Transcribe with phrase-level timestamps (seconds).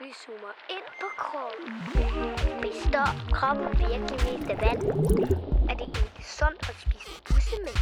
[0.00, 1.72] Vi zoomer ind på kroppen.
[2.62, 4.82] Består kroppen virkelig mest af vand?
[5.70, 7.80] Er det egentlig sundt at spise bussemænd?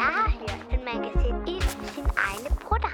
[0.00, 2.92] Jeg har hørt, at man kan sætte ild i sin egne brutter.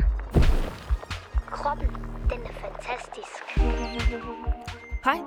[1.51, 1.89] Kroppen,
[2.31, 3.43] den er fantastisk.
[5.05, 5.19] Hej,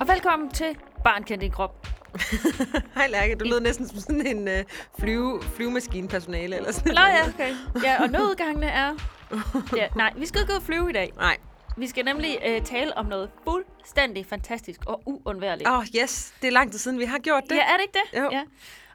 [0.00, 1.95] og velkommen til Barn kendt din krop.
[2.96, 4.64] Hej Lærke, du lød næsten som sådan en øh,
[4.98, 7.54] flyve, flyvemaskinepersonale eller sådan Nå ja, okay.
[7.82, 8.94] Ja, og nødgangene er...
[9.76, 11.12] Ja, nej, vi skal ikke ud og flyve i dag.
[11.16, 11.36] Nej.
[11.76, 15.68] Vi skal nemlig øh, tale om noget fuldstændig fantastisk og uundværligt.
[15.68, 16.34] Åh, oh, yes.
[16.42, 17.56] Det er lang tid siden, vi har gjort det.
[17.56, 18.18] Ja, er det ikke det?
[18.18, 18.28] Jo.
[18.32, 18.42] Ja.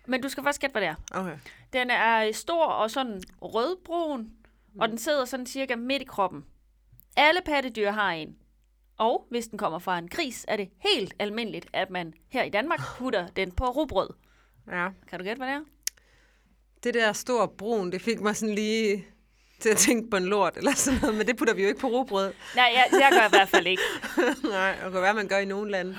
[0.07, 0.95] Men du skal først gætte, hvad det er.
[1.11, 1.37] Okay.
[1.73, 4.29] Den er stor og sådan rødbrun,
[4.79, 6.43] og den sidder sådan cirka midt i kroppen.
[7.17, 8.35] Alle pattedyr har en.
[9.01, 12.49] Og hvis den kommer fra en gris, er det helt almindeligt, at man her i
[12.49, 14.09] Danmark putter den på rugbrød.
[14.71, 14.87] Ja.
[15.09, 15.61] Kan du gætte, hvad det er?
[16.83, 19.05] Det der store brun, det fik mig sådan lige
[19.59, 21.79] til at tænke på en lort eller sådan noget, men det putter vi jo ikke
[21.79, 22.33] på rugbrød.
[22.55, 23.83] Nej, jeg, jeg gør i hvert fald ikke.
[24.57, 25.97] Nej, og kan være, man gør i nogle lande.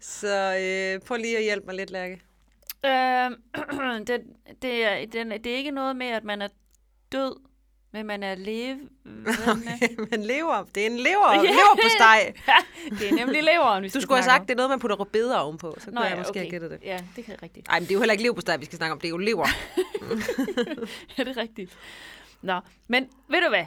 [0.00, 2.22] Så øh, prøv lige at hjælpe mig lidt, Lærke.
[2.84, 3.30] Øh,
[4.06, 4.20] det,
[4.62, 6.48] det, er, den, det er ikke noget med, at man er
[7.12, 7.36] død,
[7.94, 8.88] men man er levende.
[9.48, 11.36] Okay, men lever, det er en lever, Ja.
[11.36, 11.44] yeah.
[11.44, 12.34] lever på steg.
[12.98, 15.38] det er nemlig leveren, vi Du skulle have sagt, det er noget, man putter rødbeder
[15.38, 15.76] ovenpå.
[15.78, 15.96] Så om.
[15.96, 16.78] kunne jeg måske have gættet det.
[16.84, 17.68] Ja, det er rigtigt.
[17.68, 19.00] Nej, men det er jo heller ikke lever på steg, vi skal snakke om.
[19.00, 19.46] Det er jo lever.
[21.18, 21.72] Ja, det er rigtigt.
[22.42, 23.64] Nå, men ved du hvad?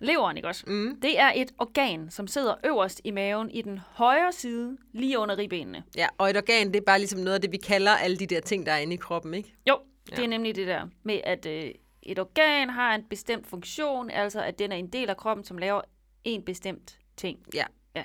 [0.00, 0.64] Leveren, ikke også?
[0.66, 0.98] Mm.
[1.02, 5.38] Det er et organ, som sidder øverst i maven i den højre side, lige under
[5.38, 5.82] ribbenene.
[5.96, 8.26] Ja, og et organ, det er bare ligesom noget af det, vi kalder alle de
[8.26, 9.54] der ting, der er inde i kroppen, ikke?
[9.68, 9.78] Jo,
[10.10, 10.22] det Ja.
[10.22, 11.70] er nemlig det der med, at øh,
[12.10, 15.58] et organ har en bestemt funktion, altså at den er en del af kroppen, som
[15.58, 15.80] laver
[16.24, 17.38] en bestemt ting.
[17.54, 17.64] Ja.
[17.94, 18.04] Ja.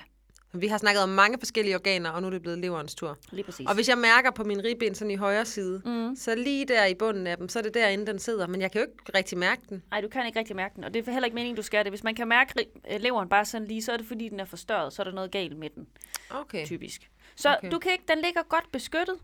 [0.52, 3.18] Vi har snakket om mange forskellige organer, og nu er det blevet leverens tur.
[3.30, 3.66] Lige præcis.
[3.68, 6.16] Og hvis jeg mærker på min ribben sådan i højre side, Mm.
[6.16, 8.46] så lige der i bunden af dem, så er det derinde, den sidder.
[8.46, 9.82] Men jeg kan jo ikke rigtig mærke den.
[9.90, 11.84] Nej, du kan ikke rigtig mærke den, og det er heller ikke meningen, du skal
[11.84, 11.92] det.
[11.92, 14.44] Hvis man kan mærke øh, leveren bare sådan lige, så er det fordi, den er
[14.44, 15.86] forstørret, så er der noget galt med den,
[16.30, 16.66] Okay.
[16.66, 17.10] typisk.
[17.36, 17.70] Så okay.
[17.70, 19.14] du kan ikke, den ligger godt beskyttet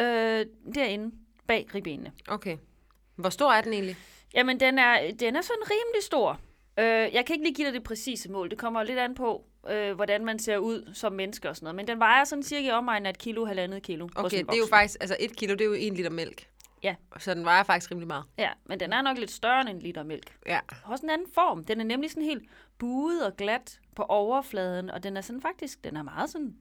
[0.00, 1.14] øh, derinde
[1.46, 2.12] bag ribbenene.
[2.28, 2.56] Okay.
[3.16, 3.96] Hvor stor er den egentlig?
[4.34, 6.40] Jamen, den er, den er sådan rimelig stor.
[6.78, 8.50] Øh, jeg kan ikke lige give dig det præcise mål.
[8.50, 11.76] Det kommer lidt an på, øh, hvordan man ser ud som menneske og sådan noget.
[11.76, 14.08] Men den vejer sådan cirka omegnen af et kilo, halvandet kilo.
[14.14, 16.46] Okay, det er jo faktisk, altså et kilo, det er jo en liter mælk.
[16.82, 16.94] Ja.
[17.18, 18.24] Så den vejer faktisk rimelig meget.
[18.38, 20.36] Ja, men den er nok lidt større end en liter mælk.
[20.46, 20.60] Ja.
[20.68, 21.64] Har også en anden form.
[21.64, 22.42] Den er nemlig sådan helt
[22.78, 26.54] buet og glat på overfladen, og den er sådan faktisk, den er meget sådan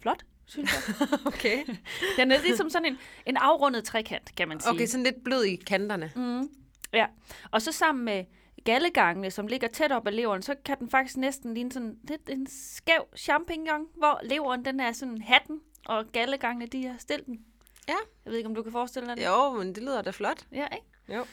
[0.00, 1.08] flot, synes jeg.
[1.26, 1.64] Okay.
[2.18, 4.72] Den er ligesom sådan en, en afrundet trekant, kan man sige.
[4.72, 6.12] Okay, sådan lidt blød i kanterne.
[6.16, 6.48] Mm,
[6.92, 7.06] ja,
[7.50, 8.24] og så sammen med
[8.64, 12.30] gallegangene, som ligger tæt op ad leveren, så kan den faktisk næsten ligne sådan lidt
[12.30, 17.44] en skæv champignon, hvor leveren den er sådan hatten, og gallegangene de er stilten.
[17.88, 17.96] Ja.
[18.24, 19.26] Jeg ved ikke, om du kan forestille dig det.
[19.26, 20.46] Jo, men det lyder da flot.
[20.52, 21.16] Ja, ikke?
[21.18, 21.24] Jo.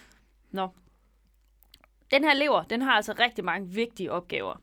[0.51, 0.67] Nå.
[2.11, 4.61] Den her lever, den har altså rigtig mange vigtige opgaver.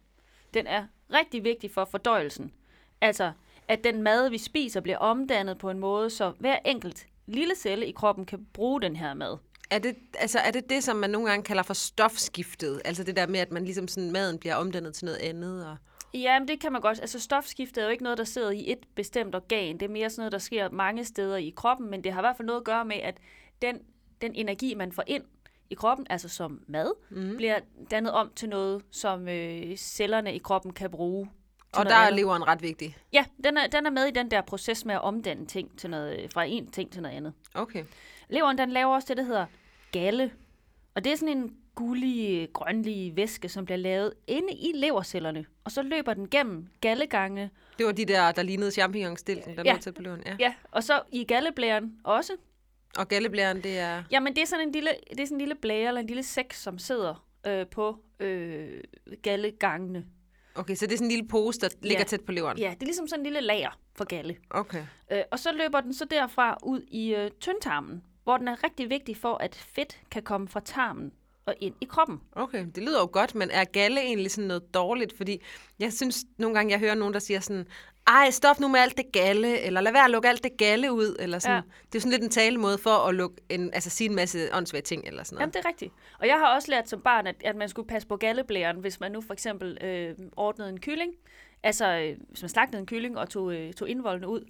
[0.54, 2.52] Den er rigtig vigtig for fordøjelsen.
[3.00, 3.32] Altså,
[3.68, 7.86] at den mad, vi spiser, bliver omdannet på en måde, så hver enkelt lille celle
[7.86, 9.38] i kroppen kan bruge den her mad.
[9.70, 12.82] Er det, altså, er det det, som man nogle gange kalder for stofskiftet?
[12.84, 15.66] Altså det der med, at man ligesom sådan, maden bliver omdannet til noget andet?
[15.66, 15.76] Og...
[16.14, 17.00] Ja, men det kan man godt.
[17.00, 19.74] Altså stofskiftet er jo ikke noget, der sidder i et bestemt organ.
[19.74, 22.22] Det er mere sådan noget, der sker mange steder i kroppen, men det har i
[22.22, 23.18] hvert fald noget at gøre med, at
[23.62, 23.78] den,
[24.20, 25.22] den energi, man får ind
[25.70, 27.36] i kroppen, altså som mad, mm.
[27.36, 27.58] bliver
[27.90, 31.30] dannet om til noget, som øh, cellerne i kroppen kan bruge.
[31.76, 32.20] Til Og der er andet.
[32.20, 32.96] leveren ret vigtig.
[33.12, 35.90] Ja, den er, den er med i den der proces med at omdanne ting til
[35.90, 37.32] noget, fra en ting til noget andet.
[37.54, 37.84] Okay.
[38.28, 39.46] Leveren, den laver også det, der hedder
[39.92, 40.32] galle.
[40.94, 45.44] Og det er sådan en gullig, grønlig væske, som bliver lavet inde i levercellerne.
[45.64, 47.50] Og så løber den gennem gallegangene.
[47.78, 49.72] Det var de der, der lignede champignonstilken, der Ja.
[49.72, 50.22] lå tæt på leveren.
[50.26, 50.36] Ja.
[50.40, 52.32] Ja, og så i galleblæren også.
[52.98, 54.02] Og galleblæren, det er...
[54.10, 56.22] Jamen, det er sådan en lille, det er sådan en lille blære eller en lille
[56.22, 58.80] sæk, som sidder øh, på øh,
[59.22, 60.04] gallegangene.
[60.56, 62.04] Okay, så det er sådan en lille pose, der ligger Ja.
[62.04, 62.58] tæt på leveren?
[62.58, 64.36] Ja, det er ligesom sådan en lille lager for galle.
[64.50, 64.84] Okay.
[65.12, 68.90] Øh, og så løber den så derfra ud i øh, tyndtarmen, hvor den er rigtig
[68.90, 71.12] vigtig for, at fedt kan komme fra tarmen
[71.46, 72.20] og ind i kroppen.
[72.32, 75.16] Okay, det lyder jo godt, men er galle egentlig sådan noget dårligt?
[75.16, 75.42] Fordi
[75.78, 77.66] jeg synes nogle gange, jeg hører nogen, der siger sådan,
[78.06, 80.92] ej, stop nu med alt det galle, eller lad være at lukke alt det galle
[80.92, 81.56] ud, eller sådan.
[81.56, 81.62] Ja.
[81.86, 84.82] Det er sådan lidt en talemåde for at lukke en, altså sige en masse åndssvage
[84.82, 85.54] ting, eller sådan Jamen, noget.
[85.54, 85.92] det er rigtigt.
[86.20, 89.00] Og jeg har også lært som barn, at, at man skulle passe på galleblæren, hvis
[89.00, 91.12] man nu for eksempel øh, ordnede en kylling.
[91.62, 94.44] Altså, øh, hvis man slagtede en kylling og tog, øh, tog indvoldene ud.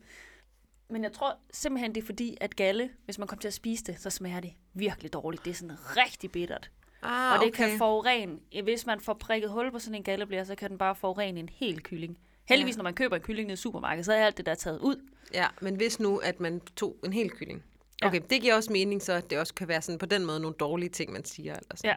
[0.90, 3.84] Men jeg tror simpelthen, det er fordi, at galle, hvis man kommer til at spise
[3.84, 5.44] det, så smager det virkelig dårligt.
[5.44, 6.70] Det er sådan rigtig bittert.
[7.02, 7.68] Ah, og det okay.
[7.68, 10.94] kan forurene, hvis man får prikket hul på sådan en galleblære, så kan den bare
[10.94, 12.18] forurene en hel kylling.
[12.48, 12.76] Heldigvis, Ja.
[12.76, 14.96] når man køber en kylling nede i supermarkedet, så er alt det der taget ud.
[15.34, 17.62] Ja, men hvis nu, at man tog en hel kylling.
[18.02, 20.56] Okay, det giver også mening, så det også kan være sådan på den måde nogle
[20.60, 21.52] dårlige ting, man siger.
[21.54, 21.90] Eller sådan.
[21.90, 21.96] Ja.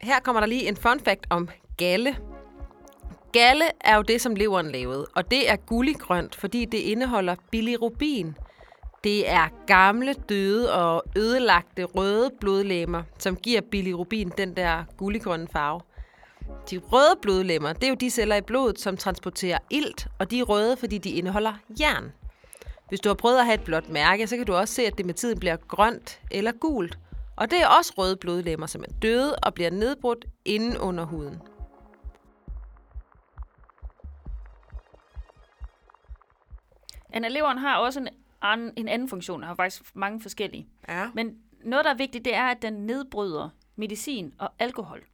[0.00, 2.16] her kommer der lige en fun fact om galle.
[3.32, 8.34] Galle er jo det, som leveren lavede, og det er gulliggrønt, fordi det indeholder bilirubin.
[9.04, 15.80] Det er gamle, døde og ødelagte røde blodlemmer, som giver bilirubin den der gulliggrønne farve.
[16.70, 20.40] De røde blodlemmer, det er jo de celler i blodet, som transporterer ilt, og de
[20.40, 22.12] er røde, fordi de indeholder jern.
[22.88, 24.98] Hvis du har prøvet at have et blåt mærke, så kan du også se, at
[24.98, 26.98] det med tiden bliver grønt eller gult.
[27.36, 31.42] Og det er også røde blodlemmer, som er døde og bliver nedbrudt inden under huden.
[37.12, 38.08] Anna, leveren har også en,
[38.52, 40.68] anden, en anden funktion, og har faktisk mange forskellige.
[40.88, 41.10] Ja.
[41.14, 45.04] Men noget, der er vigtigt, det er, at den nedbryder medicin og alkohol.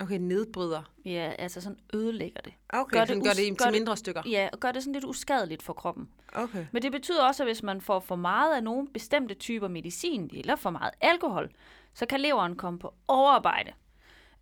[0.00, 0.92] Okay, nedbryder.
[1.04, 2.52] Ja, altså sådan ødelægger det.
[2.68, 4.22] Okay, Gør gør det gør det til mindre stykker.
[4.26, 6.08] Ja, og gør det sådan lidt uskadeligt for kroppen.
[6.32, 6.66] Okay.
[6.72, 10.30] Men det betyder også, at hvis man får for meget af nogle bestemte typer medicin,
[10.34, 11.50] eller for meget alkohol,
[11.94, 13.72] så kan leveren komme på overarbejde.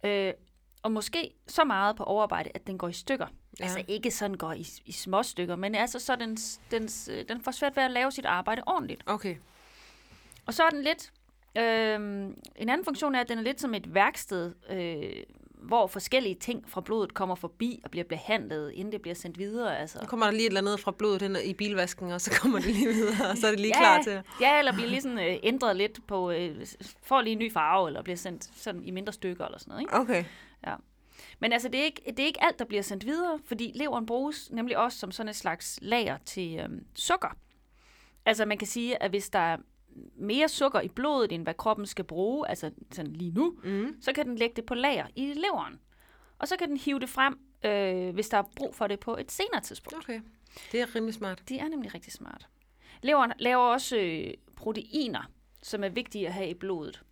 [0.05, 0.33] Øh,
[0.85, 3.27] og måske så meget på overarbejde, at den går i stykker.
[3.27, 3.31] Ja.
[3.61, 3.65] Ja.
[3.65, 6.37] Altså ikke sådan går i, i små stykker, men altså så den,
[6.71, 6.89] den,
[7.29, 9.03] den får svært ved at lave sit arbejde ordentligt.
[9.07, 9.37] Okay.
[10.47, 11.13] Og så er den lidt...
[11.59, 11.95] Øh,
[12.57, 15.13] en anden funktion er, at den er lidt som et værksted, øh,
[15.55, 19.79] hvor forskellige ting fra blodet kommer forbi og bliver behandlet, inden det bliver sendt videre.
[19.79, 19.99] Altså.
[20.03, 22.59] Så kommer der lige et eller andet fra blodet hen i bilvasken, og så kommer
[22.59, 24.23] det lige videre, og så er det lige klar til.
[24.41, 26.67] Ja, eller bliver lige sådan øh, ændret lidt på, øh,
[27.03, 29.83] får lige en ny farve, eller bliver sendt sådan i mindre stykker eller sådan noget.
[29.83, 29.95] Ikke?
[29.95, 30.25] Okay.
[30.67, 30.75] Ja.
[31.39, 34.07] Men altså, det er, ikke, det er ikke alt, der bliver sendt videre, fordi leveren
[34.07, 37.37] bruges nemlig også som sådan et slags lager til øhm, sukker.
[38.27, 39.57] Altså, man kan sige, at hvis der er
[40.17, 43.97] mere sukker i blodet, end hvad kroppen skal bruge, altså sådan lige nu, Mm.
[44.01, 45.81] så kan den lægge det på lager i leveren.
[46.39, 49.17] Og så kan den hive det frem, øh, hvis der er brug for det på
[49.17, 50.05] et senere tidspunkt.
[50.05, 50.21] Okay.
[50.73, 51.43] Det er rimelig smart.
[51.49, 52.49] Det er nemlig rigtig smart.
[53.03, 55.23] Leveren laver også øh, proteiner,
[55.63, 57.03] som er vigtige at have i blodet.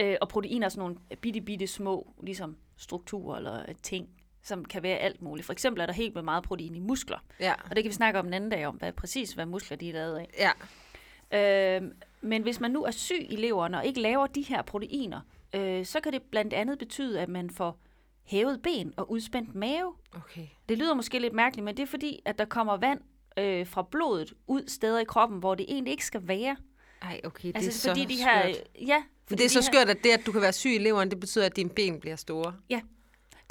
[0.00, 4.08] Øh, og proteiner er sådan nogle bitte, bitte små ligesom strukturer eller ting,
[4.42, 5.46] som kan være alt muligt.
[5.46, 7.18] For eksempel er der helt med meget protein i muskler.
[7.40, 7.52] Ja.
[7.70, 9.88] Og det kan vi snakke om en anden dag om, hvad præcis hvad muskler de
[9.88, 10.28] er lavet af.
[10.38, 11.76] Ja.
[11.78, 11.82] Øh,
[12.20, 15.20] men hvis man nu er syg i leveren og ikke laver de her proteiner,
[15.54, 17.78] øh, så kan det blandt andet betyde, at man får
[18.24, 19.94] hævet ben og udspændt mave.
[20.16, 20.46] Okay.
[20.68, 23.00] Det lyder måske lidt mærkeligt, men det er fordi, at der kommer vand
[23.36, 26.56] øh, fra blodet ud steder i kroppen, hvor det egentlig ikke skal være.
[27.02, 28.56] Ej, okay, det Altså er så fordi de her, skørt.
[28.86, 30.78] ja, Men fordi det er så skørt, at det, at du kan være syg i
[30.78, 32.54] leveren, det betyder, at dine ben bliver store.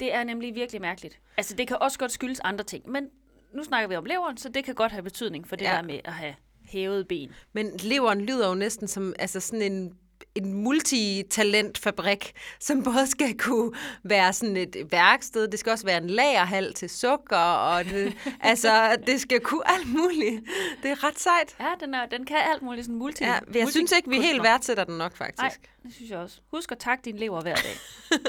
[0.00, 1.18] Det er nemlig virkelig mærkeligt.
[1.36, 3.08] Altså det kan også godt skyldes andre ting, men
[3.54, 5.70] nu snakker vi om leveren, så det kan godt have betydning for det Ja.
[5.72, 6.34] der med at have
[6.64, 7.30] hævet ben.
[7.52, 9.94] Men leveren lyder jo næsten som altså sådan en,
[10.34, 13.72] en multitalentfabrik, som både skal kunne
[14.02, 18.96] være sådan et værksted, det skal også være en lagerhal til sukker, og det, altså,
[19.06, 20.42] det skal kunne alt muligt.
[20.82, 21.56] Det er ret sejt.
[21.60, 23.24] Ja, den, er, den kan alt muligt sådan multi.
[23.24, 25.38] Ja, jeg synes ikke, vi helt værdsætter den nok, faktisk.
[25.38, 26.40] Nej, det synes jeg også.
[26.50, 27.76] Husk at takke din lever hver dag.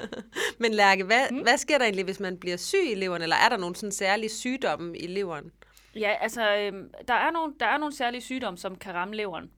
[0.62, 1.38] Men Lærke, hvad, mm.
[1.38, 3.92] hvad sker der egentlig, hvis man bliver syg i leveren, eller er der nogle sådan
[3.92, 5.52] særlige sygdomme i leveren?
[5.96, 9.52] Ja, altså, øhm, der, er nogle, der er nogle særlige sygdomme, som kan ramme leveren.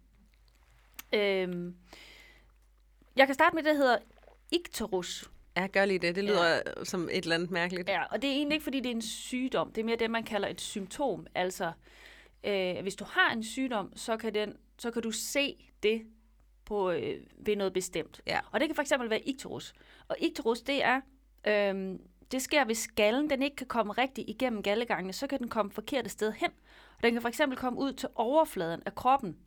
[1.14, 1.76] Øhm,
[3.16, 3.98] jeg kan starte med det, der hedder
[4.52, 5.30] ikterus.
[5.58, 6.16] Ja, gør lige det.
[6.16, 6.62] Det lyder ja.
[6.84, 7.90] som et eller andet mærkeligt.
[7.90, 9.72] Ja, og det er egentlig ikke, fordi det er en sygdom.
[9.72, 11.28] Det er mere det, man kalder et symptom.
[11.36, 11.72] Altså,
[12.44, 16.02] øh, hvis du har en sygdom, så kan, den, så kan du se det
[16.66, 18.22] på, øh, ved noget bestemt.
[18.28, 18.40] Ja.
[18.52, 19.74] Og det kan eksempel være ikterus.
[20.08, 21.02] Og ikterus, det er...
[21.48, 21.96] Øh,
[22.32, 25.72] det sker, hvis skallen den ikke kan komme rigtig igennem gallegangene, så kan den komme
[25.72, 26.50] forkerte sted hen.
[26.98, 29.38] Og den kan for eksempel komme ud til overfladen af kroppen,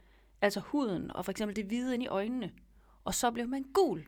[0.42, 2.52] altså huden, og for eksempel det hvide ind i øjnene.
[3.06, 4.04] Og så bliver man gul.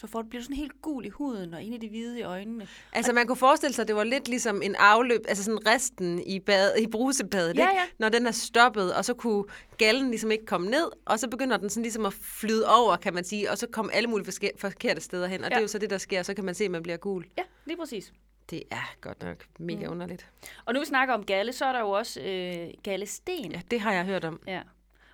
[0.00, 2.22] Så får, bliver du sådan helt gul i huden og inde i det hvide i
[2.22, 2.68] øjnene.
[2.92, 6.22] Altså, man kunne forestille sig, at det var lidt ligesom en afløb, altså sådan resten
[6.26, 7.80] i, bad, i brusebadet, Ja, ikke?
[7.80, 7.84] ja.
[7.98, 9.44] når den er stoppet, og så kunne
[9.78, 13.14] gallen ligesom ikke komme ned, og så begynder den sådan ligesom at flyde over, kan
[13.14, 15.48] man sige, og så kommer alle mulige forske- forkerte steder hen, og ja.
[15.48, 17.24] det er jo så det, der sker, så kan man se, at man bliver gul.
[17.38, 18.12] Ja, lige præcis.
[18.50, 19.92] Det er godt nok mega mm.
[19.92, 20.26] underligt.
[20.64, 23.52] Og nu vi snakker om galle, så er der jo også øh, gallesten.
[23.52, 24.40] Ja, det har jeg hørt om.
[24.46, 24.60] Ja.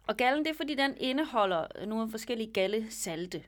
[0.06, 3.42] Og gallen, det er fordi, den indeholder nogle forskellige gallesalte.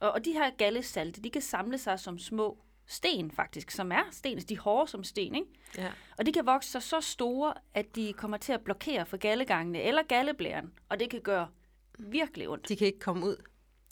[0.00, 4.02] Og, og de her gallesalte, de kan samle sig som små sten faktisk, som er
[4.10, 5.46] sten, altså de er hårde som sten, ikke?
[5.78, 5.90] Ja.
[6.18, 9.82] Og de kan vokse sig så store, at de kommer til at blokere for gallegangene
[9.82, 11.48] eller galleblæren, og det kan gøre
[11.98, 12.68] virkelig ondt.
[12.68, 13.36] De kan ikke komme ud.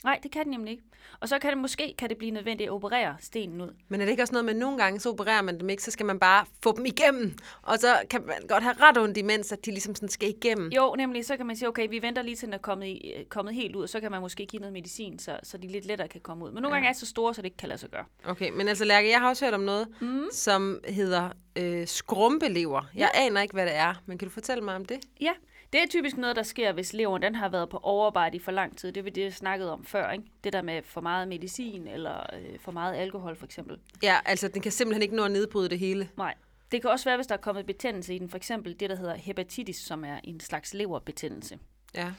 [0.04, 0.82] Nej, det kan den nemlig ikke.
[1.20, 3.74] Og så kan det måske kan det blive nødvendigt at operere stenen ud.
[3.88, 5.82] Men er det ikke også noget med, at nogle gange så opererer man dem ikke,
[5.82, 9.16] så skal man bare få dem igennem, og så kan man godt have ret ondt
[9.16, 10.68] imens, at de ligesom sådan skal igennem.
[10.72, 13.12] Jo, nemlig, så kan man sige, okay, vi venter lige til den er kommet, i,
[13.18, 15.68] øh, kommet helt ud, og så kan man måske give noget medicin, så, så de
[15.68, 16.50] lidt lettere kan komme ud.
[16.50, 16.74] Men nogle Ja.
[16.76, 18.04] gange er de så store, så det ikke kan lade sig gøre.
[18.24, 20.24] Okay, men altså Lærke, jeg har også hørt om noget, mm.
[20.32, 22.82] som hedder øh, skrumpelever.
[22.94, 24.98] Jeg aner ikke, hvad det er, men kan du fortælle mig om det?
[25.20, 25.32] Ja,
[25.74, 28.52] Det er typisk noget, der sker, hvis leveren den har været på overarbejde i for
[28.52, 28.92] lang tid.
[28.92, 30.10] Det er det, jeg snakkede om før.
[30.10, 30.24] Ikke?
[30.44, 33.78] Det der med for meget medicin eller øh, for meget alkohol for eksempel.
[34.02, 36.08] Ja, altså den kan simpelthen ikke nå at nedbryde det hele.
[36.16, 36.34] Nej.
[36.72, 38.28] Det kan også være, hvis der er kommet betændelse i den.
[38.28, 41.58] For eksempel det, der hedder hepatitis, som er en slags leverbetændelse.
[41.94, 42.12] Ja.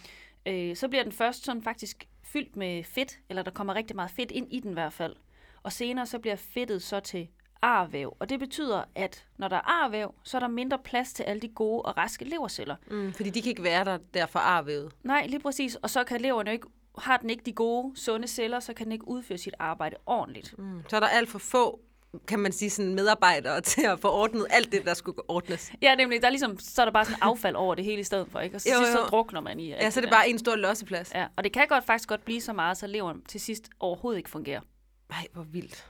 [0.46, 4.12] Øh, så bliver den først sådan faktisk fyldt med fedt, eller der kommer rigtig meget
[4.12, 5.16] fedt ind i den i hvert fald.
[5.64, 7.28] Og senere så bliver fedtet så til
[7.62, 8.18] arvæv.
[8.20, 11.42] Og det betyder, at når der er arvæv, så er der mindre plads til alle
[11.42, 12.76] de gode og raske leverceller.
[12.92, 14.92] Mm, fordi de kan ikke være der, derfor arvævet.
[15.04, 15.76] Nej, lige præcis.
[15.76, 18.86] Og så kan leveren jo ikke, har den ikke de gode, sunde celler, så kan
[18.86, 20.58] den ikke udføre sit arbejde ordentligt.
[20.60, 20.82] Mm.
[20.90, 21.80] Så er der alt for få
[22.28, 25.72] kan man sige, sådan medarbejdere til at få ordnet alt det, der skulle ordnes.
[25.82, 28.04] Ja, nemlig, der er ligesom, så er der bare sådan affald over det hele i
[28.04, 28.56] stedet for, ikke?
[28.58, 29.06] Og så, Jo, sidst, så jo.
[29.06, 30.18] drukner man i Ja, så er det der.
[30.18, 31.12] bare en stor losseplads.
[31.16, 34.18] Ja, og det kan godt faktisk godt blive så meget, så leveren til sidst overhovedet
[34.18, 34.62] ikke fungerer.
[35.10, 35.86] Nej, hvor vildt.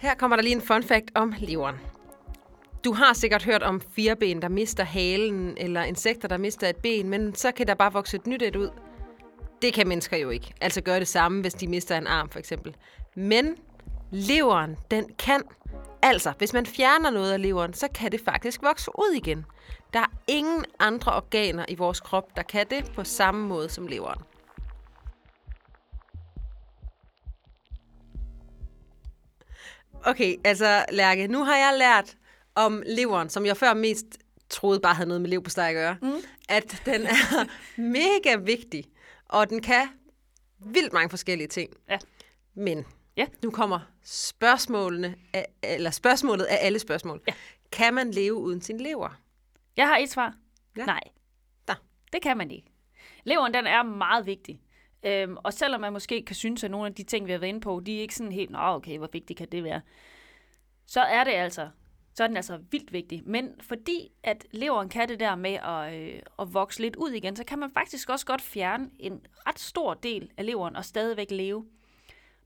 [0.00, 1.76] Her kommer der lige en fun fact om leveren.
[2.84, 7.08] Du har sikkert hørt om fireben, der mister halen, eller insekter, der mister et ben,
[7.08, 8.70] men så kan der bare vokse et nyt et ud.
[9.62, 10.54] Det kan mennesker jo ikke.
[10.60, 12.76] Altså gøre det samme, hvis de mister en arm, for eksempel.
[13.14, 13.56] Men
[14.10, 15.42] leveren, den kan.
[16.02, 19.44] Altså, hvis man fjerner noget af leveren, så kan det faktisk vokse ud igen.
[19.92, 23.86] Der er ingen andre organer i vores krop, der kan det på samme måde som
[23.86, 24.20] leveren.
[30.06, 32.16] Okay, altså Lærke, nu har jeg lært
[32.54, 34.06] om leveren, som jeg før mest
[34.50, 36.12] troede bare havde noget med lev på at gøre, mm.
[36.48, 37.46] at den er
[37.80, 38.84] mega vigtig,
[39.28, 39.88] og den kan
[40.58, 41.70] vildt mange forskellige ting.
[41.90, 41.98] Ja.
[42.54, 43.26] Men Ja.
[43.42, 47.20] nu kommer spørgsmålene, af, eller spørgsmålet af alle spørgsmål.
[47.28, 47.32] Ja.
[47.72, 49.20] Kan man leve uden sin lever?
[49.76, 50.34] Jeg har et svar.
[50.76, 50.84] Ja.
[50.84, 51.00] Nej.
[51.68, 51.74] Da.
[52.12, 52.66] Det kan man ikke.
[53.24, 54.60] Leveren, den er meget vigtig.
[55.02, 57.48] Øhm, og selvom man måske kan synes, at nogle af de ting, vi har været
[57.48, 59.80] inde på, de er ikke sådan helt, nå okay, hvor vigtigt kan det være,
[60.86, 61.68] så er det altså,
[62.14, 63.22] så er den altså vildt vigtig.
[63.26, 67.36] Men fordi at leveren kan det der med at, øh, at vokse lidt ud igen,
[67.36, 71.30] så kan man faktisk også godt fjerne en ret stor del af leveren og stadigvæk
[71.30, 71.66] leve.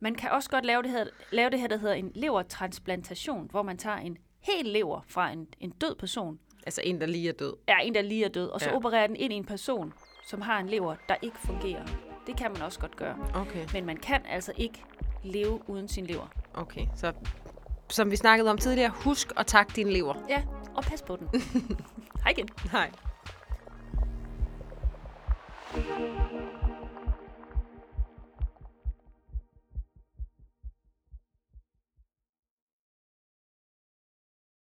[0.00, 3.62] Man kan også godt lave det her, lave det her der hedder en levertransplantation, hvor
[3.62, 7.32] man tager en hel lever fra en, en død person, Altså en, der lige er
[7.32, 7.54] død.
[7.66, 8.70] er en, der lige er død, og så Ja.
[8.70, 8.76] ja.
[8.76, 9.92] opererer den ind i en person,
[10.26, 11.84] som har en lever, der ikke fungerer.
[12.26, 13.16] Det kan man også godt gøre.
[13.34, 14.84] Okay, Men man kan altså ikke
[15.22, 16.26] leve uden sin lever.
[16.54, 16.86] okay.
[16.96, 17.12] Så
[17.90, 20.14] som vi snakkede om tidligere, husk at takke din lever.
[20.28, 20.42] Ja,
[20.74, 21.28] og pas på den.
[22.24, 22.48] Hej igen.
[22.72, 22.90] Nej.